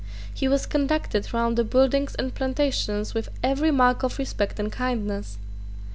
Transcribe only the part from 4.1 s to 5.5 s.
respect and kindness.